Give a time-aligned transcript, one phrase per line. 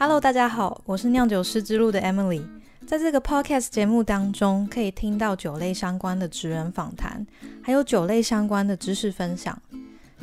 [0.00, 2.40] Hello，大家好，我是酿酒师之路的 Emily。
[2.86, 7.26] 在这个 Podcast 节目当中，可以听到酒类相关的职人访谈，
[7.60, 9.60] 还有酒类相关的知识分享。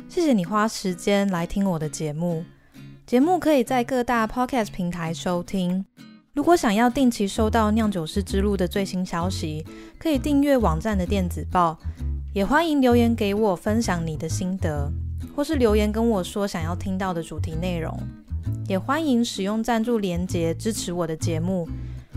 [0.08, 2.42] 谢谢你花时间来听我的节目。
[3.04, 5.84] 节目可以在各大 Podcast 平台收听。
[6.32, 9.62] 如果想要定期收到酿酒师之路的最新消息，
[9.98, 11.78] 可以订阅网站的电子报。
[12.32, 14.90] 也欢迎留言给我，分享你的心得，
[15.36, 17.94] 或是留言跟我说想要听到的主题内容。
[18.68, 21.68] 也欢迎使用赞助连结支持我的节目，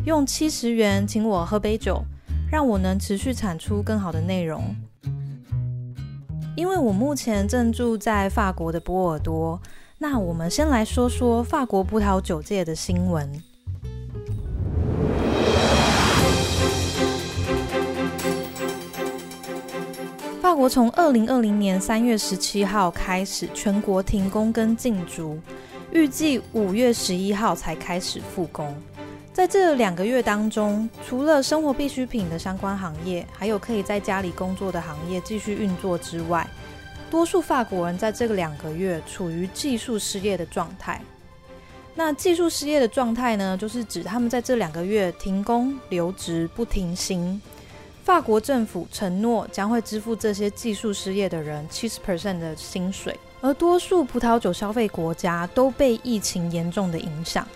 [0.06, 2.04] 用七十元请我喝杯酒，
[2.52, 4.76] 让我能持续产出更好的内容。
[6.56, 9.60] 因为我目前正住在法国的波尔多。
[10.02, 13.30] 那我们先来说说法国葡萄酒界的新闻。
[20.42, 25.38] 法国从二零二零年三月十七号开始全国停工跟禁足，
[25.92, 28.76] 预计五月十一号才开始复工。
[29.34, 36.46] 在这两个月当中，除了生活必需品的相关行业，还有可以在家里工作的行业继续运作之外。
[37.10, 41.02] 多数法国人在这个两个月处于技术失业的状态。
[41.96, 47.42] 那技术失业的状态呢，就是指他们在这两个月停工留职不停薪。
[48.04, 53.18] 法国政府承诺将会支付这些技术失业的人七十 percent 的薪水。
[53.42, 57.48] 而多数葡萄酒消费国家都被疫情严重的影响，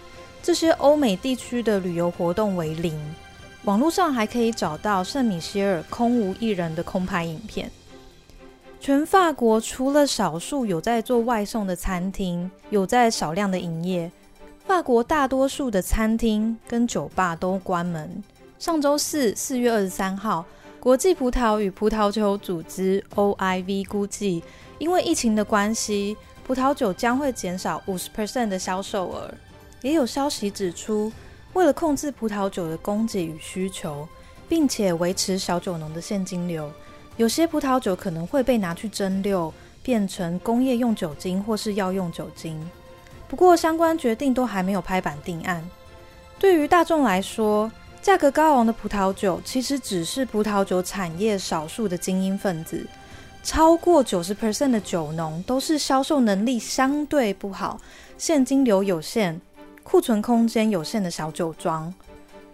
[0.42, 2.98] 这些欧美地区的旅游活动为零。
[3.64, 7.72] 网络上还可以找到圣米歇尔空无一人的空拍影片。
[8.80, 14.12] 全法国除了少数有在做外送的餐厅有在少量的营业，
[14.66, 18.22] 法国大多数的餐厅跟酒吧都关门。
[18.60, 20.46] 上周四，四月二十三号，
[20.84, 24.44] 国际葡萄与葡萄酒组织 （OIV） 估计，
[24.80, 29.34] 因为疫情的关系，葡萄酒将会减少五十 percent 的销售额。
[29.82, 31.10] 也有消息指出，
[31.54, 34.06] 为了控制葡萄酒的供给与需求，
[34.50, 36.70] 并且维持小酒农的现金流。
[37.16, 42.60] 有些葡萄酒可能会被拿去蒸馏，变成工业用酒精或是药用酒精。
[43.30, 45.64] 不过，相关决定都还没有拍板定案。
[46.38, 47.72] 对于大众来说，
[48.04, 52.86] 价格高昂的葡萄酒其实只是葡萄酒产业少数的精英分子。
[53.42, 57.80] 超过九十 percent 的酒农都是销售能力相对不好、
[58.18, 59.40] 现金流有限、
[59.84, 61.94] 库存空间有限的小酒庄。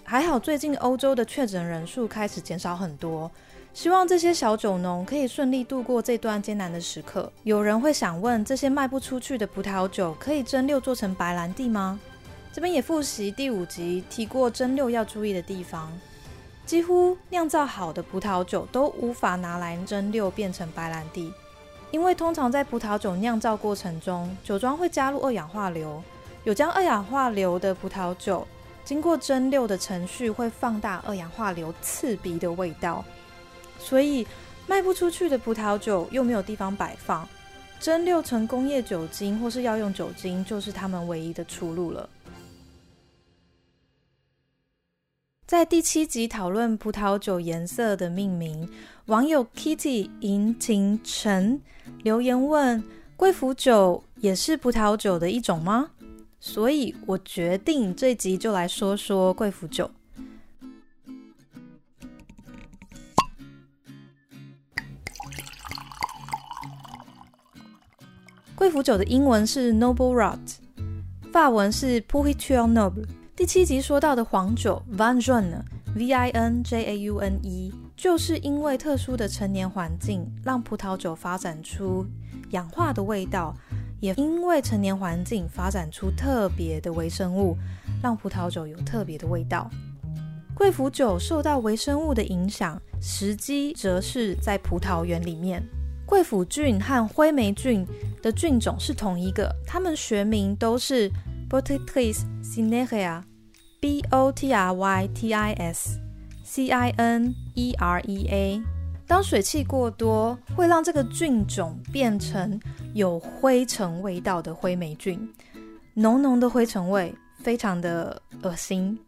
[0.04, 3.30] 还好，最近欧洲的确诊人数开始减少很多。
[3.74, 7.32] 希望这些小酒农可以顺利度过这段艰难的时刻。
[7.42, 12.00] 有人会想问：这些卖不出去的葡萄酒可以蒸馏做成白兰地吗？
[12.52, 15.92] 这边也复习第五集提过蒸馏要注意的地方。
[16.66, 21.34] 几乎酿造好的葡萄酒都无法拿来蒸馏变成白兰地，
[21.90, 26.04] 因为通常在葡萄酒酿造过程中，酒庄会加入二氧化硫。
[26.44, 28.48] 有将二氧化硫的葡萄酒，
[28.86, 33.04] 经过蒸馏的程序会放大二氧化硫刺鼻的味道。
[33.80, 34.26] 所以
[34.68, 37.28] 卖不出去的葡萄酒又没有地方摆放，
[37.80, 42.08] 蒸馏成工业酒精或是药用酒精就是他们唯一的出路了。
[45.50, 48.70] 在第七集讨论葡萄酒颜色的命名，
[49.08, 51.60] 网友 Kitty 银晴晨
[52.04, 52.84] 留言问：
[53.18, 55.90] 贵腐酒也是葡萄酒的一种吗？
[56.40, 59.90] 所以我决定这集就来说说贵腐酒。
[68.54, 70.38] 贵腐酒的英文是 Noble Rot，
[71.34, 73.19] 法文是 p o u i t u r Noble。
[73.40, 82.06] 第七集说到的黄酒 Vin Jaune，V I N J A U N E，就是因为特殊的陈年环境，让葡萄酒发展出
[82.50, 83.56] 氧化的味道，
[84.02, 87.56] 也因为陈年环境发展出特别的微生物，
[88.04, 89.72] 让葡萄酒有特别的味道。
[90.54, 95.64] 贵腐酒受到微生物的影响，时机则是在葡萄园里面。
[96.06, 97.88] 贵腐菌和灰霉菌
[98.22, 101.10] 的菌种是同一个，它们学名都是
[101.50, 102.24] Botrytis
[103.82, 105.98] B O T R Y T I S
[106.44, 108.62] C I N E R E A。
[109.08, 112.60] 当水汽过多，会让这个菌种变成
[112.94, 115.34] 有灰尘味道的灰霉菌，
[115.94, 119.00] 浓浓的灰尘味，非常的恶心。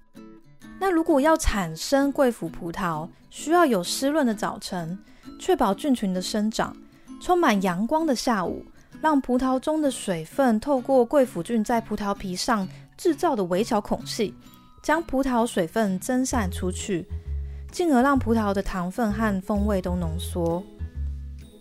[0.79, 4.97] 那如果要产生贵腐葡萄，需要有湿润的早晨，
[5.38, 6.75] 确保菌群的生长。
[7.21, 8.65] 充满阳光的下午，
[9.01, 14.33] 让葡萄中的水分透过贵腐菌在葡萄皮上制造的微小孔隙，
[14.81, 17.06] 将葡萄水分蒸散出去，
[17.72, 20.63] 进而让葡萄的糖分和风味都浓缩。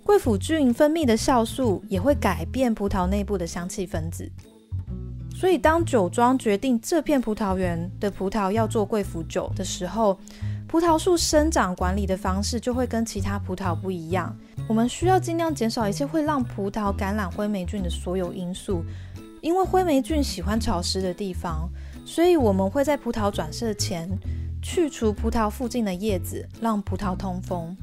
[0.02, 4.28] 贵腐菌分泌的酵素也会改变葡萄内部的香气分子，
[5.34, 10.18] 所以当酒庄决定这片葡萄园的葡萄要做贵腐酒的时候，
[10.66, 14.34] 葡萄树生长管理的方式就会跟其他葡萄不一样。
[14.66, 18.82] 我们需要尽量减少一切会让葡萄感染灰霉菌的所有因素，
[19.40, 21.68] 因为灰霉菌喜欢潮湿的地方，
[22.04, 24.08] 所以我们会在葡萄转色前
[24.60, 27.76] 去除葡萄附近的叶子，让葡萄通风。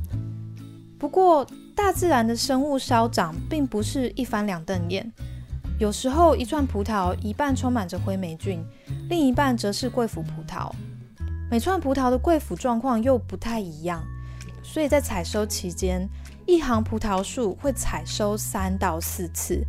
[0.99, 5.11] 不过，大自然的生物消长并不是一翻两瞪眼，
[5.79, 8.65] 有时候一串葡萄一半充满着灰霉菌，
[9.09, 10.71] 另一半则是贵腐葡萄。
[11.49, 14.03] 每串葡萄的贵腐状况又不太一样，
[14.63, 16.09] 所以在采收期间，
[16.45, 19.63] 一行葡萄树会采收三到四次，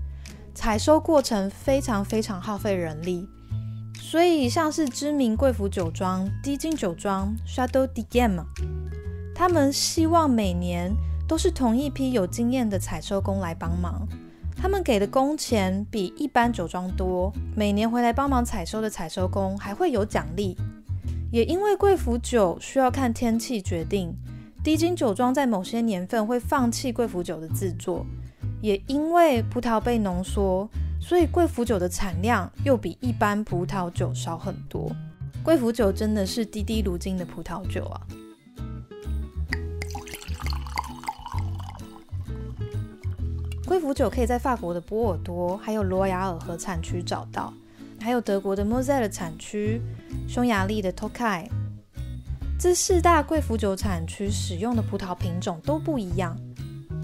[0.54, 3.28] 采收过程非常非常耗费人力。
[4.10, 8.42] 所以像是知名贵腐酒庄低金酒庄 Shadow d g a m
[9.34, 10.90] 他们希望每年
[11.28, 14.08] 都是同一批有经验的采收工来帮忙，
[14.56, 20.56] 他们给的工钱比一般酒庄多，每年回来帮忙采收的采收工还会有奖励。
[21.30, 24.14] 也因为贵腐酒需要看天气决定，
[24.64, 28.06] 低精酒庄在某些年份会放弃贵腐酒的制作。
[28.62, 30.66] 也因为葡萄被浓缩，
[31.08, 34.94] 所以贵腐酒的产量又比一般葡萄酒少很多。
[35.42, 38.00] 贵腐酒真的是滴滴如金的葡萄酒啊！
[43.64, 47.54] 贵腐酒可以在法国的波尔多还有罗亚尔河产区找到。
[47.98, 49.80] 还有德国的 Moselle 产区，
[50.28, 51.48] 匈牙利的 Tokai，
[52.60, 56.36] 这四大贵腐酒产区使用的葡萄品种都不一样，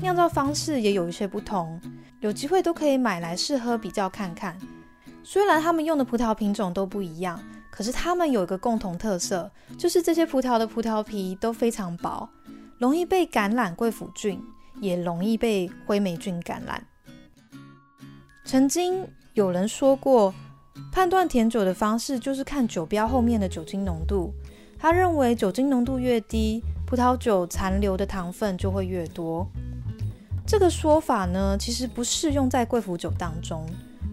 [0.02, 1.80] 酿造方式也有一些不同。
[2.25, 4.59] 有机会都可以买来试喝比较看看。
[5.23, 7.38] 虽然他们用的葡萄品种都不一样，
[7.71, 12.26] 可是他们有一个共同特色，就是这些葡萄的葡萄皮都非常薄，
[12.79, 14.43] 容易被感染贵腐菌，
[14.81, 16.82] 也容易被灰霉菌感染。
[18.47, 20.32] 曾经有人说过。
[20.91, 24.32] 判断甜酒的方式就是看酒标后面的酒精浓度。
[24.76, 29.47] 他认为酒精浓度越低，葡萄酒残留的糖分就会越多。
[30.46, 33.64] 这个说法呢，其实不适用在贵腐酒当中，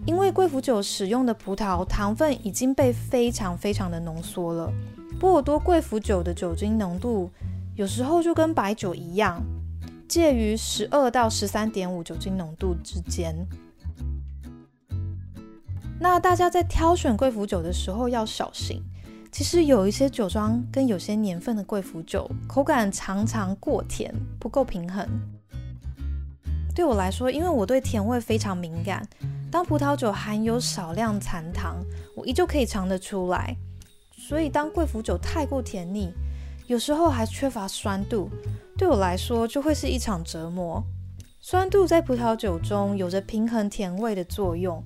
[0.06, 4.72] 因为贵腐酒使用的葡萄糖分已经被非常非常的浓缩了。
[5.20, 7.30] 波尔多贵腐酒的酒精浓度
[7.76, 9.42] 有时候就跟白酒一样，
[10.08, 13.36] 介于十二到十三点五酒精浓度之间。
[16.00, 18.82] 那大家在挑选贵腐酒的时候要小心。
[19.30, 25.06] 其实有一些酒庄跟有些年份的贵腐酒口感常常过甜，不够平衡。
[26.74, 29.06] 对我来说，因为我对甜味非常敏感，
[29.50, 31.84] 当葡萄酒含有少量残糖，
[32.16, 33.54] 我依旧可以尝得出来。
[34.10, 36.12] 所以当贵腐酒太过甜腻，
[36.66, 38.30] 有时候还缺乏酸度，
[38.78, 40.82] 对我来说就会是一场折磨。
[41.40, 44.82] 酸度在葡萄酒中有着平衡甜味的作用。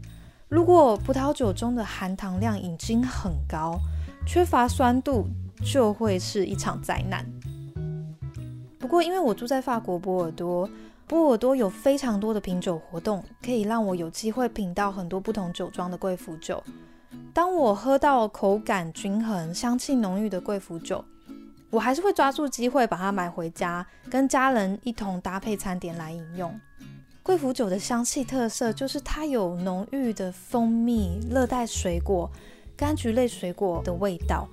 [0.49, 3.79] 如果葡萄酒中的含糖量已经很高，
[4.27, 5.29] 缺乏酸度
[5.65, 7.25] 就会是一场灾难。
[8.79, 10.69] 不过，因为我住在法国波尔多，
[11.09, 16.63] 波尔多有非常多的品酒活动，可以让我有机会品到很多不同酒庄的贵腐酒。
[17.33, 21.05] 当我喝到口感均衡、香气浓郁的贵腐酒，
[21.71, 26.59] 我还是会抓住机会把它买回家，跟家人一同搭配餐点来饮用。
[27.23, 32.31] 贵腐酒的香气特色就是它有浓郁的蜂蜜、热带水果、
[32.77, 34.49] 柑橘类水果的味道。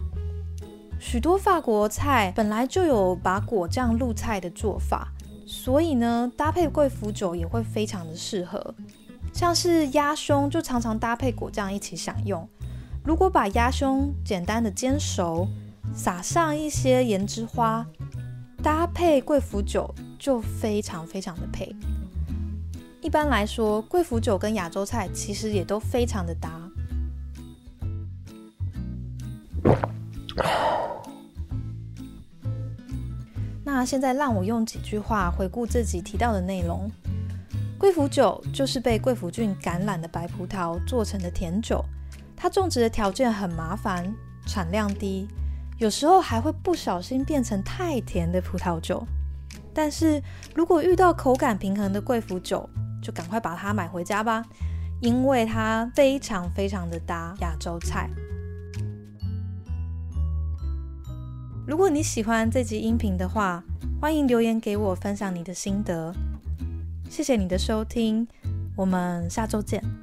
[0.99, 5.11] 许多法国菜本来就有把果酱入菜的做法，
[5.45, 8.73] 所以呢，搭配贵腐酒也会非常的适合。
[9.33, 12.47] 像是鸭胸就常常搭配果酱一起享用。
[13.03, 15.47] 如果把鸭胸简单的煎熟，
[15.93, 17.85] 撒上一些盐之花，
[18.61, 21.75] 搭配贵腐酒就非常非常的配。
[23.01, 26.49] 一般来说，贵腐酒跟亚洲菜其实也都非常的搭。
[33.85, 36.89] 现在让我用几句话回顾自己提到的内容。
[37.77, 41.83] 贵腐酒就是被贵腐菌感染的白葡萄做成的甜酒，
[42.35, 44.13] 它种植的条件很麻烦，
[44.45, 45.27] 产量低，
[45.79, 49.05] 有时候还会不小心变成太甜的葡萄酒。
[49.73, 50.21] 但是
[50.55, 52.69] 如果遇到口感平衡的贵腐酒，
[53.01, 54.45] 就赶快把它买回家吧，
[55.01, 58.09] 因为它非常非常的搭亚洲菜。
[61.65, 63.63] 如果你喜欢这集音频的话，
[64.01, 66.13] 欢迎留言给我分享你的心得。
[67.09, 68.27] 谢谢你的收听，
[68.75, 70.02] 我们下周见。